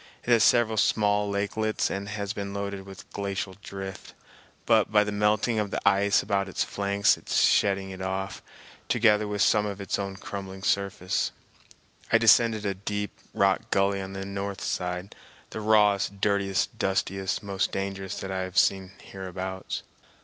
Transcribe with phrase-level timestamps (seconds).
[0.23, 4.15] It has several small lakelets and has been loaded with glacial drift,
[4.65, 8.41] but by the melting of the ice about its flanks is shedding it off,
[8.89, 11.29] together with some of its own crumbling surface.
[12.11, 15.13] I descended a deep rock gully on the north side,
[15.51, 19.83] the rawest, dirtiest, dustiest, most dangerous that I have seen hereabouts.